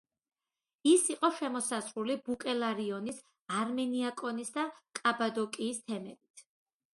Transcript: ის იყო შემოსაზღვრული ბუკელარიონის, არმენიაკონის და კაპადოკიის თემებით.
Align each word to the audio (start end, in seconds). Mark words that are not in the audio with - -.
ის 0.91 1.03
იყო 1.13 1.29
შემოსაზღვრული 1.39 2.15
ბუკელარიონის, 2.29 3.19
არმენიაკონის 3.59 4.51
და 4.57 4.65
კაპადოკიის 5.03 5.85
თემებით. 5.93 6.45